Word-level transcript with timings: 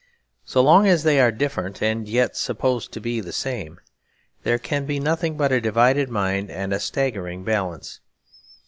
So 0.45 0.63
long 0.63 0.87
as 0.87 1.03
they 1.03 1.19
are 1.19 1.31
different 1.31 1.79
and 1.83 2.09
yet 2.09 2.35
supposed 2.35 2.91
to 2.93 2.99
be 2.99 3.21
the 3.21 3.31
same, 3.31 3.79
there 4.41 4.57
can 4.57 4.87
be 4.87 4.99
nothing 4.99 5.37
but 5.37 5.51
a 5.51 5.61
divided 5.61 6.09
mind 6.09 6.49
and 6.49 6.73
a 6.73 6.79
staggering 6.79 7.43
balance. 7.43 7.99